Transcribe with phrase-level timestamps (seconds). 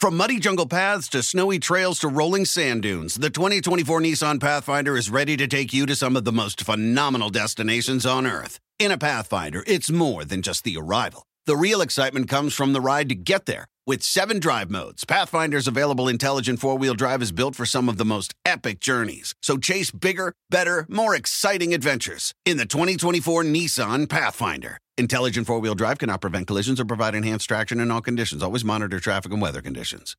[0.00, 4.96] From muddy jungle paths to snowy trails to rolling sand dunes, the 2024 Nissan Pathfinder
[4.96, 8.58] is ready to take you to some of the most phenomenal destinations on Earth.
[8.78, 11.26] In a Pathfinder, it's more than just the arrival.
[11.44, 13.66] The real excitement comes from the ride to get there.
[13.86, 17.96] With seven drive modes, Pathfinder's available intelligent four wheel drive is built for some of
[17.96, 19.34] the most epic journeys.
[19.40, 24.76] So chase bigger, better, more exciting adventures in the 2024 Nissan Pathfinder.
[24.98, 28.42] Intelligent four wheel drive cannot prevent collisions or provide enhanced traction in all conditions.
[28.42, 30.14] Always monitor traffic and weather conditions.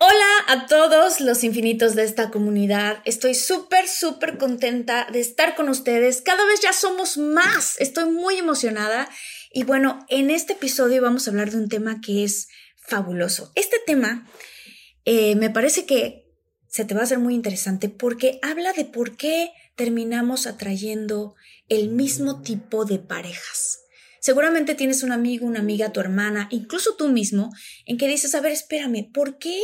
[0.00, 3.02] Hola a todos los infinitos de esta comunidad.
[3.04, 6.22] Estoy súper, súper contenta de estar con ustedes.
[6.22, 7.76] Cada vez ya somos más.
[7.80, 9.08] Estoy muy emocionada.
[9.52, 13.50] Y bueno, en este episodio vamos a hablar de un tema que es fabuloso.
[13.54, 14.28] Este tema
[15.04, 16.26] eh, me parece que
[16.68, 21.34] se te va a hacer muy interesante porque habla de por qué terminamos atrayendo
[21.68, 23.80] el mismo tipo de parejas.
[24.20, 27.50] Seguramente tienes un amigo, una amiga, tu hermana, incluso tú mismo,
[27.86, 29.62] en que dices, a ver, espérame, ¿por qué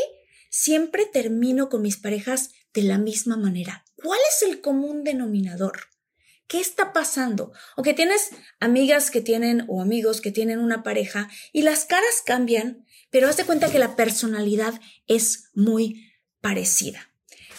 [0.48, 3.84] siempre termino con mis parejas de la misma manera?
[3.96, 5.94] ¿Cuál es el común denominador?
[6.47, 7.53] ¿Qué está pasando?
[7.77, 12.23] O que tienes amigas que tienen o amigos que tienen una pareja y las caras
[12.25, 17.09] cambian, pero haz de cuenta que la personalidad es muy parecida.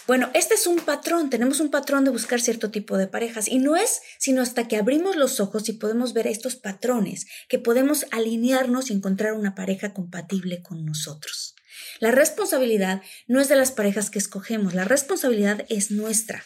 [0.08, 3.58] Bueno, este es un patrón, tenemos un patrón de buscar cierto tipo de parejas y
[3.58, 8.06] no es sino hasta que abrimos los ojos y podemos ver estos patrones que podemos
[8.12, 11.56] alinearnos y encontrar una pareja compatible con nosotros.
[12.00, 16.44] La responsabilidad no es de las parejas que escogemos, la responsabilidad es nuestra.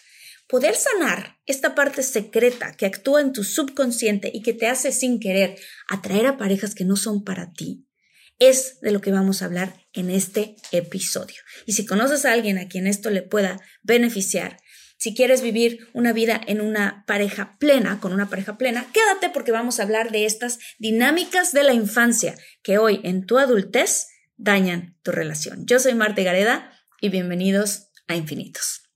[0.49, 5.19] Poder sanar esta parte secreta que actúa en tu subconsciente y que te hace sin
[5.19, 7.85] querer atraer a parejas que no son para ti,
[8.39, 11.35] es de lo que vamos a hablar en este episodio.
[11.67, 14.57] Y si conoces a alguien a quien esto le pueda beneficiar,
[14.97, 19.51] si quieres vivir una vida en una pareja plena, con una pareja plena, quédate porque
[19.51, 24.97] vamos a hablar de estas dinámicas de la infancia que hoy en tu adultez dañan
[25.03, 25.67] tu relación.
[25.67, 28.88] Yo soy Marta Gareda y bienvenidos a Infinitos.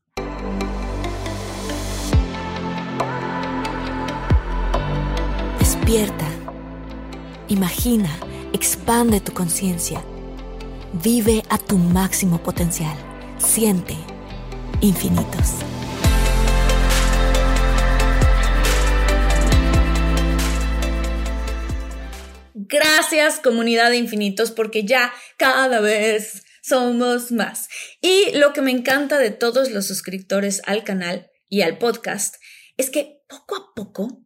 [5.94, 6.28] Despierta.
[7.50, 8.10] Imagina,
[8.52, 10.04] expande tu conciencia.
[10.92, 12.98] Vive a tu máximo potencial.
[13.38, 13.94] Siente
[14.82, 15.60] infinitos.
[22.56, 27.70] Gracias comunidad de infinitos porque ya cada vez somos más.
[28.02, 32.38] Y lo que me encanta de todos los suscriptores al canal y al podcast
[32.78, 34.24] es que poco a poco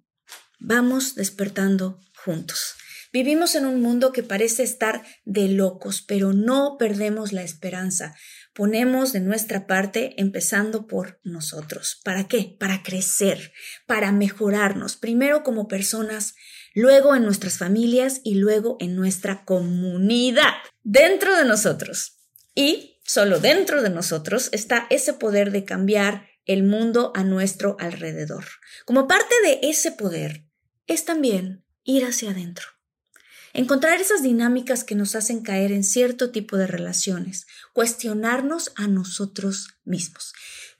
[0.60, 2.76] Vamos despertando juntos.
[3.14, 8.16] Vivimos en un mundo que parece estar de locos, pero no perdemos la esperanza.
[8.54, 12.02] Ponemos de nuestra parte empezando por nosotros.
[12.04, 12.56] ¿Para qué?
[12.60, 13.54] Para crecer,
[13.86, 16.36] para mejorarnos, primero como personas,
[16.74, 20.54] luego en nuestras familias y luego en nuestra comunidad,
[20.84, 22.20] dentro de nosotros.
[22.56, 28.46] Y solo dentro de nosotros está ese poder de cambiar el mundo a nuestro alrededor.
[28.86, 30.47] Como parte de ese poder,
[30.88, 32.66] es también ir hacia adentro.
[33.54, 39.70] Encontrar esas dinámicas que nos hacen caer en cierto tipo de relaciones, cuestionarnos a nosotros
[39.84, 40.34] mismos.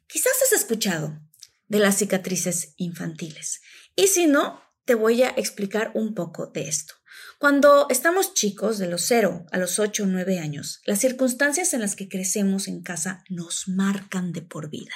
[0.08, 1.20] Quizás has escuchado
[1.68, 3.62] de las cicatrices infantiles.
[3.96, 6.94] Y si no, te voy a explicar un poco de esto.
[7.40, 11.82] Cuando estamos chicos, de los 0 a los 8 o 9 años, las circunstancias en
[11.82, 14.94] las que crecemos en casa nos marcan de por vida.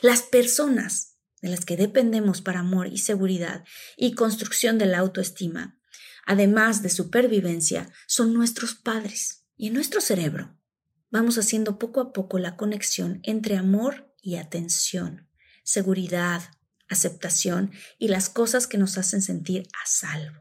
[0.00, 1.11] Las personas
[1.42, 3.64] de las que dependemos para amor y seguridad
[3.96, 5.78] y construcción de la autoestima,
[6.24, 9.44] además de supervivencia, son nuestros padres.
[9.56, 10.56] Y en nuestro cerebro
[11.10, 15.28] vamos haciendo poco a poco la conexión entre amor y atención,
[15.62, 16.42] seguridad,
[16.88, 20.40] aceptación y las cosas que nos hacen sentir a salvo.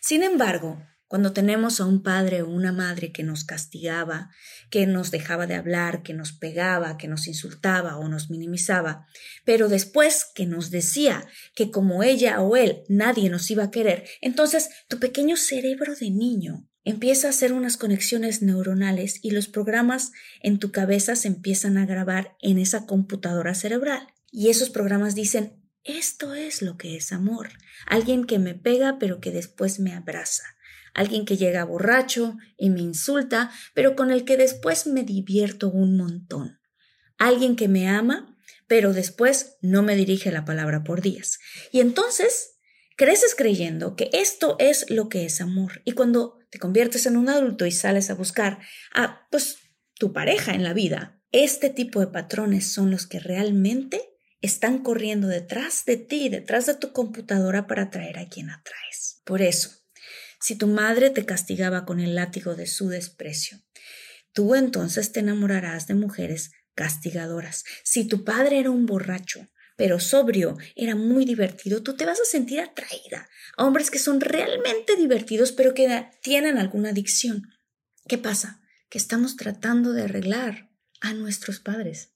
[0.00, 4.30] Sin embargo, cuando tenemos a un padre o una madre que nos castigaba,
[4.70, 9.06] que nos dejaba de hablar, que nos pegaba, que nos insultaba o nos minimizaba,
[9.44, 14.04] pero después que nos decía que como ella o él nadie nos iba a querer,
[14.20, 20.12] entonces tu pequeño cerebro de niño empieza a hacer unas conexiones neuronales y los programas
[20.40, 24.06] en tu cabeza se empiezan a grabar en esa computadora cerebral.
[24.30, 27.50] Y esos programas dicen, esto es lo que es amor.
[27.86, 30.55] Alguien que me pega pero que después me abraza
[30.96, 35.96] alguien que llega borracho y me insulta, pero con el que después me divierto un
[35.96, 36.58] montón,
[37.18, 41.38] alguien que me ama, pero después no me dirige la palabra por días.
[41.70, 42.56] Y entonces
[42.96, 45.82] creces creyendo que esto es lo que es amor.
[45.84, 48.58] Y cuando te conviertes en un adulto y sales a buscar
[48.92, 49.58] a, pues,
[49.94, 54.00] tu pareja en la vida, este tipo de patrones son los que realmente
[54.40, 59.20] están corriendo detrás de ti, detrás de tu computadora para atraer a quien atraes.
[59.24, 59.85] Por eso,
[60.46, 63.58] si tu madre te castigaba con el látigo de su desprecio,
[64.32, 67.64] tú entonces te enamorarás de mujeres castigadoras.
[67.82, 72.24] Si tu padre era un borracho, pero sobrio, era muy divertido, tú te vas a
[72.24, 77.42] sentir atraída a hombres que son realmente divertidos, pero que tienen alguna adicción.
[78.06, 78.60] ¿Qué pasa?
[78.88, 80.70] Que estamos tratando de arreglar
[81.00, 82.12] a nuestros padres.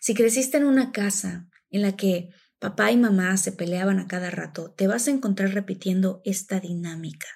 [0.00, 4.30] Si creciste en una casa en la que papá y mamá se peleaban a cada
[4.30, 7.26] rato, te vas a encontrar repitiendo esta dinámica,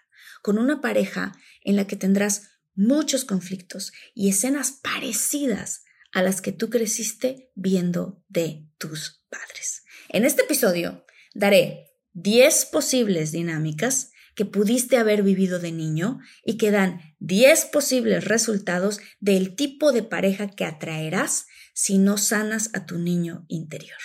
[0.44, 1.32] con una pareja
[1.62, 8.23] en la que tendrás muchos conflictos y escenas parecidas a las que tú creciste viendo
[8.29, 9.85] de tus padres.
[10.11, 16.70] En este episodio daré 10 posibles dinámicas que pudiste haber vivido de niño y que
[16.70, 22.99] dan 10 posibles resultados del tipo de pareja que atraerás si no sanas a tu
[22.99, 23.96] niño interior.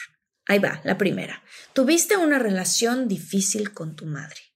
[0.47, 1.43] Ahí va, la primera.
[1.73, 4.48] Tuviste una relación difícil con tu madre.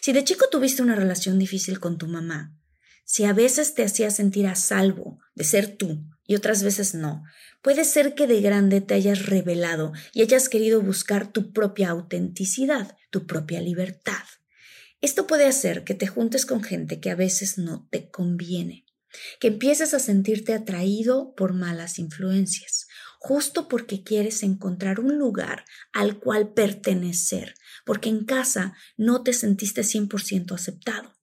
[0.00, 2.56] Si de chico tuviste una relación difícil con tu mamá,
[3.04, 7.22] si a veces te hacía sentir a salvo de ser tú y otras veces no,
[7.62, 12.96] puede ser que de grande te hayas revelado y hayas querido buscar tu propia autenticidad,
[13.10, 14.24] tu propia libertad.
[15.00, 18.85] Esto puede hacer que te juntes con gente que a veces no te conviene,
[19.40, 22.86] que empieces a sentirte atraído por malas influencias
[23.26, 27.54] justo porque quieres encontrar un lugar al cual pertenecer,
[27.84, 31.16] porque en casa no te sentiste 100% aceptado.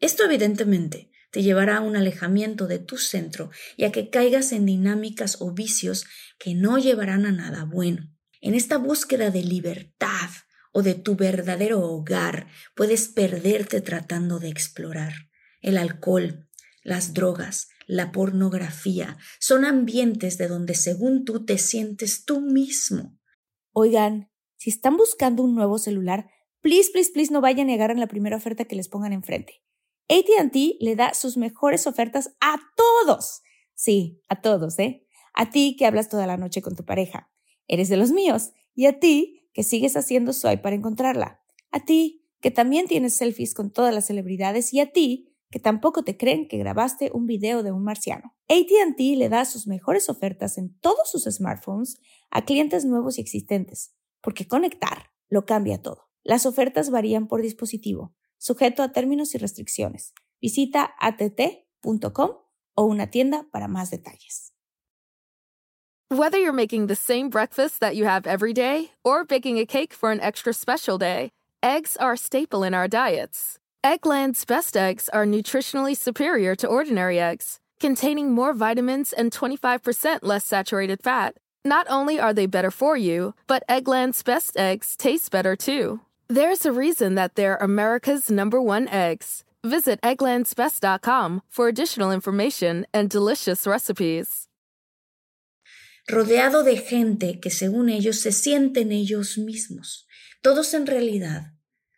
[0.00, 4.66] Esto evidentemente te llevará a un alejamiento de tu centro y a que caigas en
[4.66, 6.06] dinámicas o vicios
[6.38, 8.12] que no llevarán a nada bueno.
[8.40, 10.30] En esta búsqueda de libertad
[10.72, 15.14] o de tu verdadero hogar puedes perderte tratando de explorar.
[15.60, 16.48] El alcohol,
[16.84, 23.18] las drogas, la pornografía, son ambientes de donde según tú te sientes tú mismo.
[23.72, 27.98] Oigan, si están buscando un nuevo celular, please, please, please no vayan a negar en
[27.98, 29.64] la primera oferta que les pongan enfrente.
[30.08, 33.42] ATT le da sus mejores ofertas a todos.
[33.74, 35.06] Sí, a todos, ¿eh?
[35.32, 37.30] A ti que hablas toda la noche con tu pareja.
[37.66, 38.52] Eres de los míos.
[38.74, 41.40] Y a ti que sigues haciendo swipe para encontrarla.
[41.70, 44.72] A ti que también tienes selfies con todas las celebridades.
[44.72, 48.34] Y a ti que tampoco te creen que grabaste un video de un marciano.
[48.48, 51.96] ATT le da sus mejores ofertas en todos sus smartphones
[52.32, 56.10] a clientes nuevos y existentes, porque conectar lo cambia todo.
[56.24, 60.12] Las ofertas varían por dispositivo, sujeto a términos y restricciones.
[60.40, 62.30] Visita att.com
[62.74, 64.52] o una tienda para más detalles.
[66.10, 69.94] Whether you're making the same breakfast that you have every day or baking a cake
[69.94, 71.30] for an extra special day,
[71.62, 73.60] eggs are a staple in our diets.
[73.84, 80.46] Eggland's best eggs are nutritionally superior to ordinary eggs, containing more vitamins and 25% less
[80.46, 81.36] saturated fat.
[81.66, 86.00] Not only are they better for you, but Eggland's best eggs taste better too.
[86.28, 89.44] There's a reason that they're America's number one eggs.
[89.62, 94.48] Visit egglandsbest.com for additional information and delicious recipes.
[96.10, 100.06] Rodeado de gente que según ellos se sienten ellos mismos.
[100.42, 101.53] Todos en realidad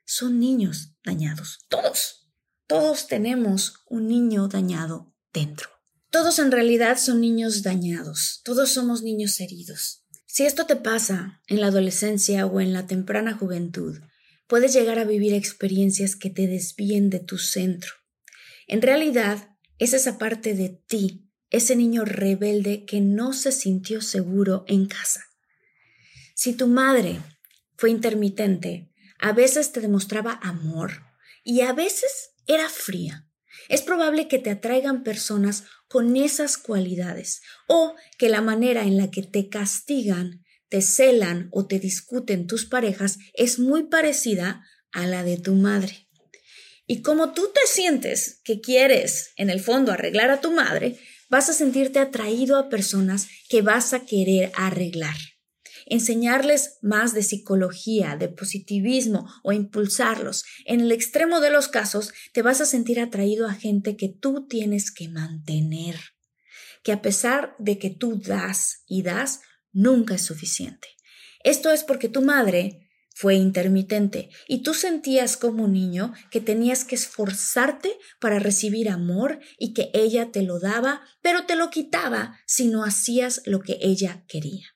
[0.06, 1.66] son niños dañados.
[1.68, 2.30] Todos.
[2.66, 5.68] Todos tenemos un niño dañado dentro.
[6.10, 8.40] Todos en realidad son niños dañados.
[8.44, 10.06] Todos somos niños heridos.
[10.25, 13.98] Si esto te pasa en la adolescencia o en la temprana juventud,
[14.46, 17.92] puedes llegar a vivir experiencias que te desvíen de tu centro.
[18.66, 24.64] En realidad, es esa parte de ti, ese niño rebelde que no se sintió seguro
[24.68, 25.25] en casa.
[26.34, 27.20] Si tu madre
[27.76, 31.02] fue intermitente, a veces te demostraba amor
[31.44, 33.28] y a veces era fría.
[33.68, 39.11] Es probable que te atraigan personas con esas cualidades o que la manera en la
[39.11, 45.23] que te castigan, te celan o te discuten tus parejas es muy parecida a la
[45.23, 46.08] de tu madre.
[46.87, 51.49] Y como tú te sientes que quieres, en el fondo, arreglar a tu madre, vas
[51.49, 55.16] a sentirte atraído a personas que vas a querer arreglar
[55.86, 60.44] enseñarles más de psicología, de positivismo o impulsarlos.
[60.66, 64.46] En el extremo de los casos, te vas a sentir atraído a gente que tú
[64.46, 65.96] tienes que mantener,
[66.82, 69.40] que a pesar de que tú das y das,
[69.72, 70.88] nunca es suficiente.
[71.44, 76.96] Esto es porque tu madre fue intermitente y tú sentías como niño que tenías que
[76.96, 82.66] esforzarte para recibir amor y que ella te lo daba, pero te lo quitaba si
[82.66, 84.75] no hacías lo que ella quería.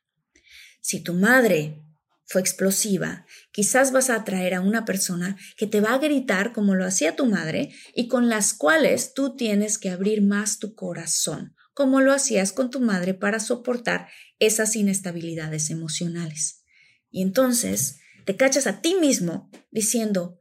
[0.81, 1.83] Si tu madre
[2.25, 6.75] fue explosiva, quizás vas a atraer a una persona que te va a gritar como
[6.75, 11.57] lo hacía tu madre y con las cuales tú tienes que abrir más tu corazón,
[11.75, 14.09] como lo hacías con tu madre para soportar
[14.39, 16.63] esas inestabilidades emocionales.
[17.11, 20.39] Y entonces, te cachas a ti mismo diciendo,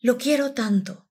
[0.00, 1.08] lo quiero tanto,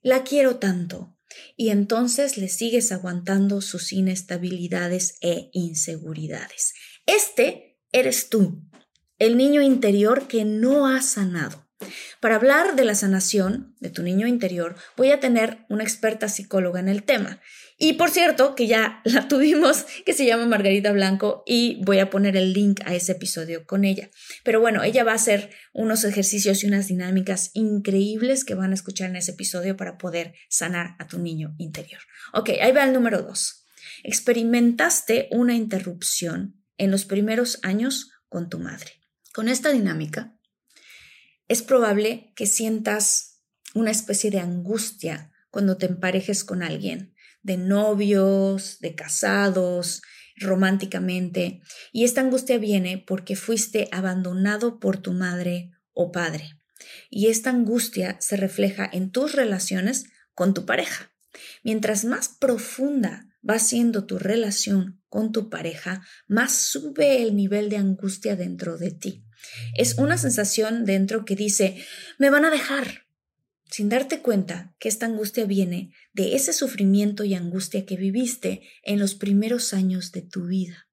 [0.00, 1.16] la quiero tanto,
[1.56, 6.74] y entonces le sigues aguantando sus inestabilidades e inseguridades.
[7.06, 7.65] Este
[7.98, 8.62] eres tú,
[9.18, 11.66] el niño interior que no ha sanado.
[12.20, 16.80] Para hablar de la sanación de tu niño interior, voy a tener una experta psicóloga
[16.80, 17.40] en el tema
[17.78, 22.10] y por cierto, que ya la tuvimos, que se llama Margarita Blanco, y voy a
[22.10, 24.10] poner el link a ese episodio con ella.
[24.44, 28.74] Pero bueno, ella va a hacer unos ejercicios y unas dinámicas increíbles que van a
[28.74, 32.00] escuchar en ese episodio para poder sanar a tu niño interior.
[32.32, 33.66] Ok, ahí va el número dos.
[34.02, 38.92] Experimentaste una interrupción en los primeros años con tu madre.
[39.32, 40.36] Con esta dinámica,
[41.48, 43.42] es probable que sientas
[43.74, 50.02] una especie de angustia cuando te emparejes con alguien de novios, de casados,
[50.36, 56.58] románticamente, y esta angustia viene porque fuiste abandonado por tu madre o padre.
[57.08, 61.12] Y esta angustia se refleja en tus relaciones con tu pareja.
[61.62, 67.76] Mientras más profunda va siendo tu relación con tu pareja, más sube el nivel de
[67.76, 69.24] angustia dentro de ti.
[69.76, 71.84] Es una sensación dentro que dice,
[72.18, 73.06] me van a dejar,
[73.70, 78.98] sin darte cuenta que esta angustia viene de ese sufrimiento y angustia que viviste en
[78.98, 80.88] los primeros años de tu vida.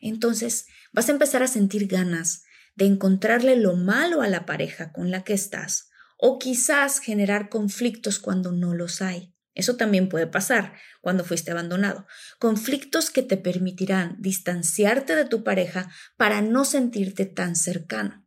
[0.00, 5.10] Entonces vas a empezar a sentir ganas de encontrarle lo malo a la pareja con
[5.10, 9.34] la que estás o quizás generar conflictos cuando no los hay.
[9.58, 12.06] Eso también puede pasar cuando fuiste abandonado.
[12.38, 18.24] Conflictos que te permitirán distanciarte de tu pareja para no sentirte tan cercano.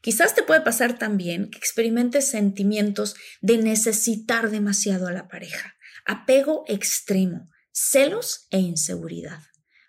[0.00, 5.74] Quizás te puede pasar también que experimentes sentimientos de necesitar demasiado a la pareja,
[6.06, 9.42] apego extremo, celos e inseguridad.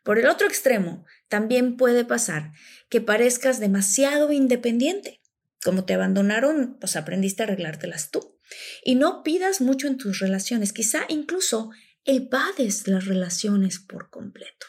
[0.03, 2.51] Por el otro extremo, también puede pasar
[2.89, 5.21] que parezcas demasiado independiente.
[5.63, 8.34] Como te abandonaron, pues aprendiste a arreglártelas tú.
[8.83, 11.71] Y no pidas mucho en tus relaciones, quizá incluso
[12.03, 14.67] evades las relaciones por completo.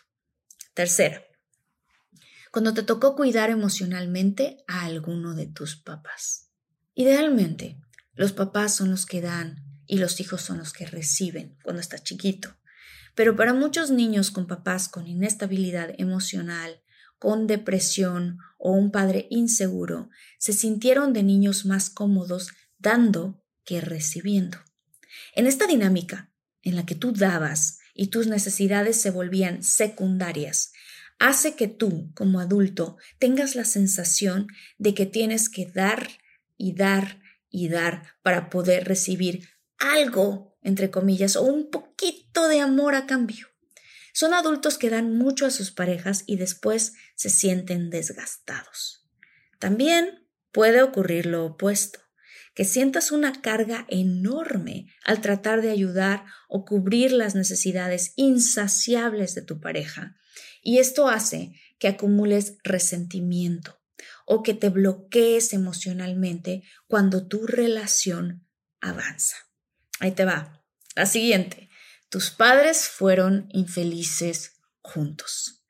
[0.75, 1.23] Tercera,
[2.51, 6.51] cuando te tocó cuidar emocionalmente a alguno de tus papás.
[6.95, 7.79] Idealmente,
[8.15, 12.03] los papás son los que dan y los hijos son los que reciben cuando estás
[12.03, 12.57] chiquito.
[13.15, 16.83] Pero para muchos niños con papás con inestabilidad emocional,
[17.19, 24.59] con depresión o un padre inseguro, se sintieron de niños más cómodos dando que recibiendo.
[25.35, 26.31] En esta dinámica,
[26.63, 30.73] en la que tú dabas y tus necesidades se volvían secundarias,
[31.19, 36.09] hace que tú, como adulto, tengas la sensación de que tienes que dar
[36.57, 37.21] y dar
[37.51, 43.49] y dar para poder recibir algo, entre comillas, o un poquito de amor a cambio.
[44.13, 49.07] Son adultos que dan mucho a sus parejas y después se sienten desgastados.
[49.59, 52.01] También puede ocurrir lo opuesto,
[52.57, 59.43] que sientas una carga enorme al tratar de ayudar o cubrir las necesidades insaciables de
[59.43, 60.17] tu pareja
[60.63, 63.79] y esto hace que acumules resentimiento
[64.25, 68.49] o que te bloquees emocionalmente cuando tu relación
[68.81, 69.37] avanza.
[70.01, 70.65] Ahí te va.
[70.95, 71.69] La siguiente.
[72.09, 75.63] Tus padres fueron infelices juntos.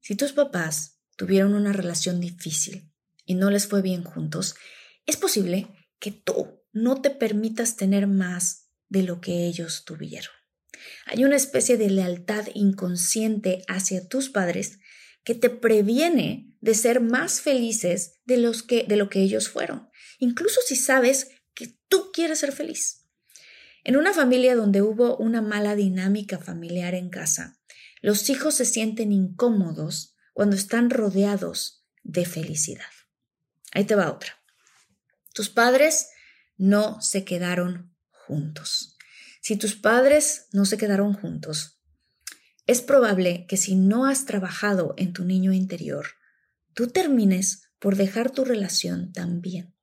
[0.00, 2.92] Si tus papás tuvieron una relación difícil
[3.26, 4.54] y no les fue bien juntos,
[5.04, 10.32] es posible que tú no te permitas tener más de lo que ellos tuvieron.
[11.06, 14.80] Hay una especie de lealtad inconsciente hacia tus padres
[15.22, 19.90] que te previene de ser más felices de, los que, de lo que ellos fueron,
[20.18, 23.06] incluso si sabes que tú quieres ser feliz.
[23.84, 27.60] En una familia donde hubo una mala dinámica familiar en casa,
[28.00, 32.90] los hijos se sienten incómodos cuando están rodeados de felicidad.
[33.72, 34.41] Ahí te va otra.
[35.32, 36.08] Tus padres
[36.56, 38.96] no se quedaron juntos.
[39.40, 41.80] Si tus padres no se quedaron juntos,
[42.66, 46.06] es probable que si no has trabajado en tu niño interior,
[46.74, 49.74] tú termines por dejar tu relación también.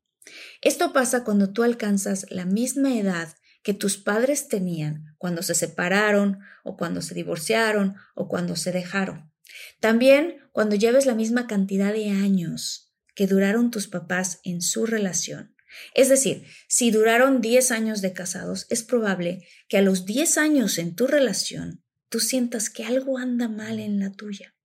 [0.61, 6.39] Esto pasa cuando tú alcanzas la misma edad que tus padres tenían cuando se separaron
[6.63, 9.33] o cuando se divorciaron o cuando se dejaron.
[9.79, 12.88] También cuando lleves la misma cantidad de años
[13.19, 15.53] que duraron tus papás en su relación.
[15.93, 20.77] Es decir, si duraron 10 años de casados, es probable que a los 10 años
[20.77, 24.55] en tu relación tú sientas que algo anda mal en la tuya.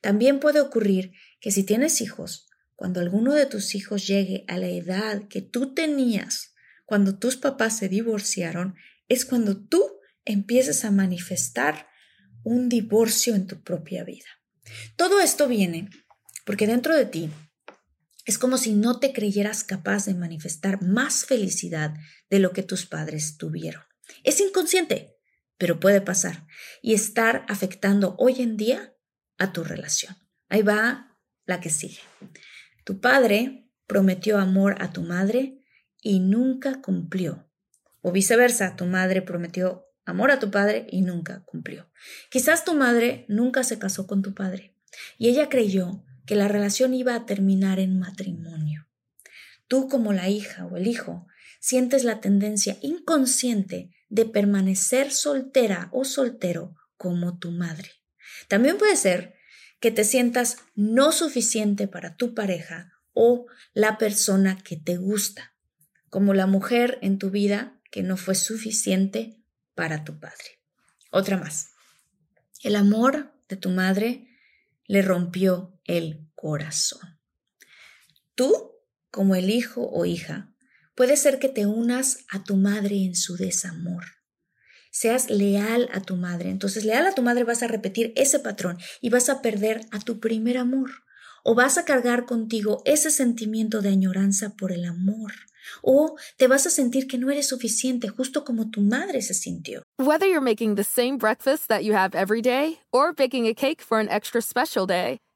[0.00, 4.66] También puede ocurrir que si tienes hijos, cuando alguno de tus hijos llegue a la
[4.66, 8.74] edad que tú tenías cuando tus papás se divorciaron,
[9.08, 11.86] es cuando tú empieces a manifestar
[12.42, 14.26] un divorcio en tu propia vida.
[14.96, 15.88] Todo esto viene
[16.44, 17.30] porque dentro de ti
[18.26, 21.94] es como si no te creyeras capaz de manifestar más felicidad
[22.28, 23.82] de lo que tus padres tuvieron.
[24.24, 25.16] Es inconsciente,
[25.56, 26.46] pero puede pasar
[26.82, 28.94] y estar afectando hoy en día
[29.38, 30.16] a tu relación.
[30.48, 31.16] Ahí va
[31.46, 32.00] la que sigue.
[32.84, 35.62] Tu padre prometió amor a tu madre
[36.02, 37.48] y nunca cumplió.
[38.02, 41.90] O viceversa, tu madre prometió amor a tu padre y nunca cumplió.
[42.30, 44.74] Quizás tu madre nunca se casó con tu padre
[45.16, 48.86] y ella creyó que la relación iba a terminar en matrimonio.
[49.68, 51.26] Tú como la hija o el hijo
[51.60, 57.90] sientes la tendencia inconsciente de permanecer soltera o soltero como tu madre.
[58.48, 59.34] También puede ser
[59.80, 65.54] que te sientas no suficiente para tu pareja o la persona que te gusta,
[66.10, 69.38] como la mujer en tu vida que no fue suficiente
[69.74, 70.60] para tu padre.
[71.10, 71.70] Otra más.
[72.62, 74.28] El amor de tu madre
[74.86, 77.18] le rompió el corazón.
[78.34, 78.72] Tú,
[79.10, 80.52] como el hijo o hija,
[80.94, 84.04] puede ser que te unas a tu madre en su desamor.
[84.90, 86.50] Seas leal a tu madre.
[86.50, 90.00] Entonces, leal a tu madre vas a repetir ese patrón y vas a perder a
[90.00, 90.90] tu primer amor.
[91.44, 95.32] O vas a cargar contigo ese sentimiento de añoranza por el amor
[95.82, 99.82] o te vas a sentir que no eres suficiente, justo como tu madre se sintió.
[99.98, 103.82] Whether you're making the same breakfast that you have every day or baking a cake
[103.82, 105.18] for an extra special day,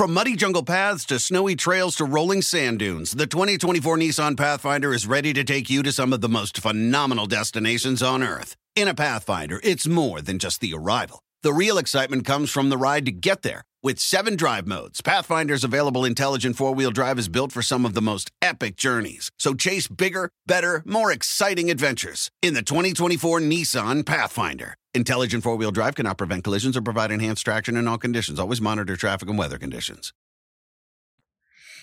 [0.00, 4.94] From muddy jungle paths to snowy trails to rolling sand dunes, the 2024 Nissan Pathfinder
[4.94, 8.56] is ready to take you to some of the most phenomenal destinations on Earth.
[8.74, 11.22] In a Pathfinder, it's more than just the arrival.
[11.42, 13.60] The real excitement comes from the ride to get there.
[13.82, 17.94] With seven drive modes, Pathfinder's available intelligent four wheel drive is built for some of
[17.94, 19.30] the most epic journeys.
[19.38, 24.74] So chase bigger, better, more exciting adventures in the 2024 Nissan Pathfinder.
[24.92, 28.38] Intelligent four wheel drive cannot prevent collisions or provide enhanced traction in all conditions.
[28.38, 30.12] Always monitor traffic and weather conditions.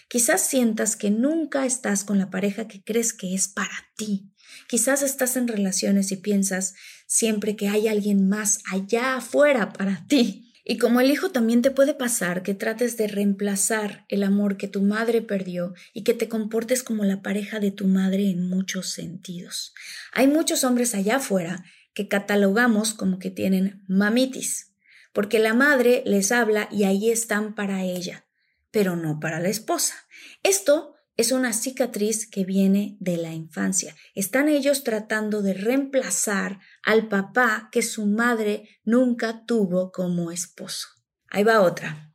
[0.08, 4.30] Quizás sientas que nunca estás con la pareja que crees que es para ti.
[4.70, 6.76] Quizás estás en relaciones y piensas
[7.08, 10.47] siempre que hay alguien más allá afuera para ti.
[10.70, 14.68] Y como el hijo también te puede pasar que trates de reemplazar el amor que
[14.68, 18.90] tu madre perdió y que te comportes como la pareja de tu madre en muchos
[18.90, 19.74] sentidos.
[20.12, 24.74] Hay muchos hombres allá afuera que catalogamos como que tienen mamitis,
[25.14, 28.26] porque la madre les habla y ahí están para ella,
[28.70, 29.96] pero no para la esposa.
[30.44, 33.96] Esto es una cicatriz que viene de la infancia.
[34.14, 40.88] Están ellos tratando de reemplazar al papá que su madre nunca tuvo como esposo.
[41.28, 42.14] Ahí va otra.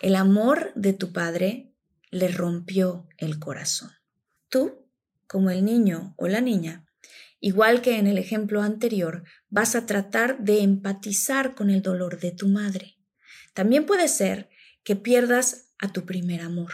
[0.00, 1.72] El amor de tu padre
[2.10, 3.92] le rompió el corazón.
[4.48, 4.88] Tú,
[5.28, 6.84] como el niño o la niña,
[7.38, 12.32] igual que en el ejemplo anterior, vas a tratar de empatizar con el dolor de
[12.32, 12.96] tu madre.
[13.54, 14.50] También puede ser
[14.82, 16.72] que pierdas a tu primer amor.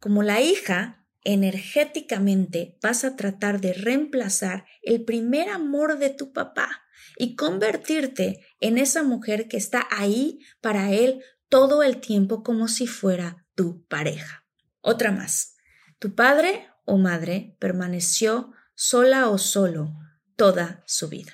[0.00, 6.82] Como la hija, energéticamente vas a tratar de reemplazar el primer amor de tu papá
[7.16, 12.86] y convertirte en esa mujer que está ahí para él todo el tiempo como si
[12.86, 14.44] fuera tu pareja.
[14.80, 15.56] Otra más.
[15.98, 19.92] Tu padre o madre permaneció sola o solo
[20.36, 21.32] toda su vida.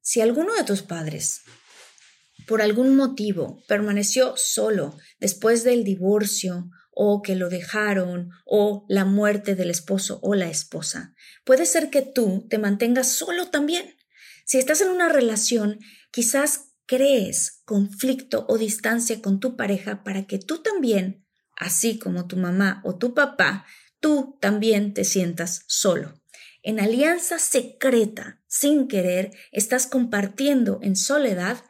[0.00, 1.42] Si alguno de tus padres
[2.46, 9.54] por algún motivo permaneció solo después del divorcio o que lo dejaron o la muerte
[9.54, 11.14] del esposo o la esposa.
[11.44, 13.96] Puede ser que tú te mantengas solo también.
[14.44, 20.38] Si estás en una relación, quizás crees conflicto o distancia con tu pareja para que
[20.38, 21.26] tú también,
[21.56, 23.66] así como tu mamá o tu papá,
[24.00, 26.20] tú también te sientas solo.
[26.62, 31.64] En alianza secreta, sin querer, estás compartiendo en soledad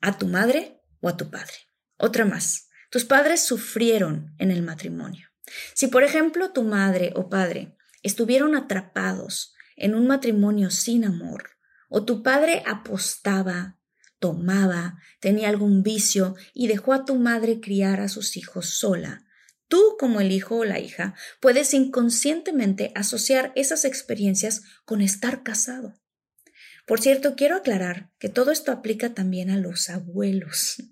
[0.00, 1.54] a tu madre o a tu padre.
[1.98, 2.68] Otra más.
[2.92, 5.26] Tus padres sufrieron en el matrimonio.
[5.74, 7.74] Si, por ejemplo, tu madre o padre
[8.04, 11.50] estuvieron atrapados en un matrimonio sin amor,
[11.88, 13.78] o tu padre apostaba,
[14.18, 19.24] tomaba, tenía algún vicio y dejó a tu madre criar a sus hijos sola,
[19.72, 25.94] Tú, como el hijo o la hija, puedes inconscientemente asociar esas experiencias con estar casado.
[26.86, 30.82] Por cierto, quiero aclarar que todo esto aplica también a los abuelos.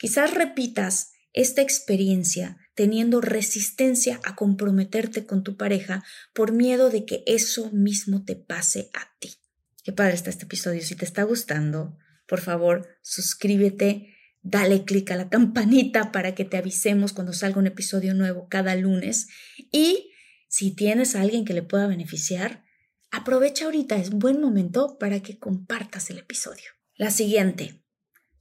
[0.00, 7.22] Quizás repitas esta experiencia teniendo resistencia a comprometerte con tu pareja por miedo de que
[7.26, 9.34] eso mismo te pase a ti.
[9.82, 10.82] Qué padre está este episodio.
[10.82, 16.56] Si te está gustando, por favor, suscríbete Dale clic a la campanita para que te
[16.56, 19.28] avisemos cuando salga un episodio nuevo cada lunes.
[19.72, 20.12] Y
[20.48, 22.64] si tienes a alguien que le pueda beneficiar,
[23.10, 26.70] aprovecha ahorita, es buen momento para que compartas el episodio.
[26.94, 27.82] La siguiente.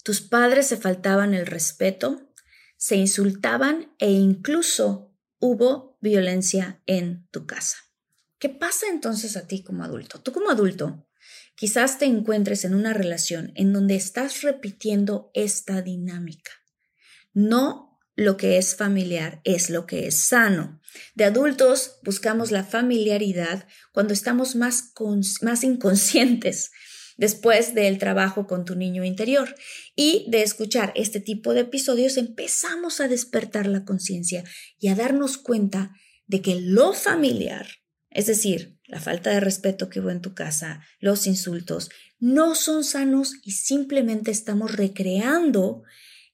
[0.04, 2.27] Tus padres se faltaban el respeto,
[2.78, 7.78] se insultaban e incluso hubo violencia en tu casa.
[8.40, 10.22] ¿Qué pasa entonces a ti como adulto?
[10.22, 11.08] Tú como adulto
[11.58, 16.52] Quizás te encuentres en una relación en donde estás repitiendo esta dinámica.
[17.34, 20.80] No lo que es familiar es lo que es sano.
[21.16, 24.94] De adultos buscamos la familiaridad cuando estamos más,
[25.42, 26.70] más inconscientes
[27.18, 29.54] después del trabajo con tu niño interior.
[29.96, 34.44] Y de escuchar este tipo de episodios empezamos a despertar la conciencia
[34.80, 35.92] y a darnos cuenta
[36.28, 37.68] de que lo familiar,
[38.10, 42.84] es decir, la falta de respeto que hubo en tu casa, los insultos, no son
[42.84, 45.84] sanos y simplemente estamos recreando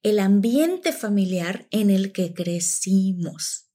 [0.01, 3.69] el ambiente familiar en el que crecimos.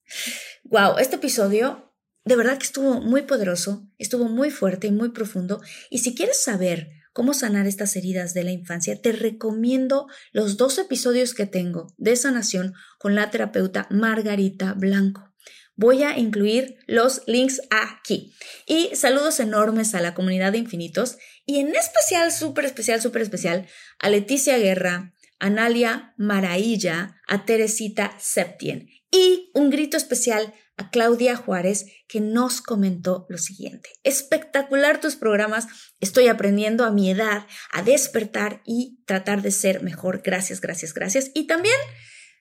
[0.63, 1.89] Wow, este episodio
[2.25, 5.61] de verdad que estuvo muy poderoso, estuvo muy fuerte y muy profundo.
[5.89, 10.77] Y si quieres saber cómo sanar estas heridas de la infancia, te recomiendo los dos
[10.77, 15.29] episodios que tengo de sanación con la terapeuta Margarita Blanco.
[15.75, 18.33] Voy a incluir los links aquí.
[18.65, 23.67] Y saludos enormes a la comunidad de infinitos y en especial, súper especial, súper especial,
[23.99, 31.35] a Leticia Guerra, a Nalia Marailla, a Teresita Septien y un grito especial a Claudia
[31.35, 33.89] Juárez que nos comentó lo siguiente.
[34.03, 35.67] Espectacular tus programas,
[35.99, 40.21] estoy aprendiendo a mi edad a despertar y tratar de ser mejor.
[40.23, 41.31] Gracias, gracias, gracias.
[41.33, 41.75] Y también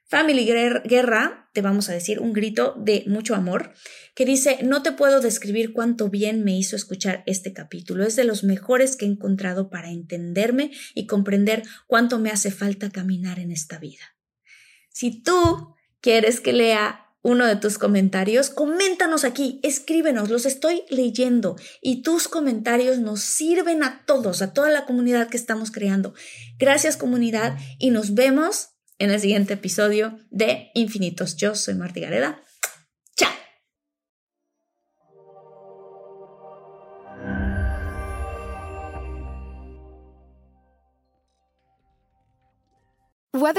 [0.07, 3.75] Family Guerra, te vamos a decir, un grito de mucho amor,
[4.15, 8.05] que dice, no te puedo describir cuánto bien me hizo escuchar este capítulo.
[8.05, 12.89] Es de los mejores que he encontrado para entenderme y comprender cuánto me hace falta
[12.89, 14.17] caminar en esta vida.
[14.89, 21.57] Si tú quieres que lea uno de tus comentarios, coméntanos aquí, escríbenos, los estoy leyendo
[21.83, 26.15] y tus comentarios nos sirven a todos, a toda la comunidad que estamos creando.
[26.59, 31.37] Gracias comunidad y nos vemos en el siguiente episodio de Infinitos.
[31.37, 32.43] Yo soy Marti Gareda.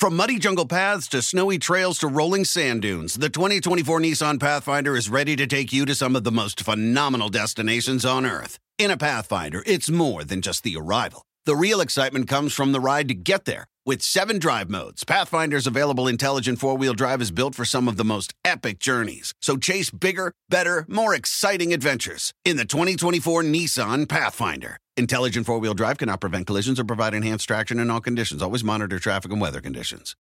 [0.00, 4.96] From muddy jungle paths to snowy trails to rolling sand dunes, the 2024 Nissan Pathfinder
[4.96, 8.58] is ready to take you to some of the most phenomenal destinations on Earth.
[8.78, 11.20] In a Pathfinder, it's more than just the arrival.
[11.44, 13.66] The real excitement comes from the ride to get there.
[13.86, 17.96] With seven drive modes, Pathfinder's available intelligent four wheel drive is built for some of
[17.96, 19.32] the most epic journeys.
[19.40, 24.76] So chase bigger, better, more exciting adventures in the 2024 Nissan Pathfinder.
[24.98, 28.42] Intelligent four wheel drive cannot prevent collisions or provide enhanced traction in all conditions.
[28.42, 30.14] Always monitor traffic and weather conditions.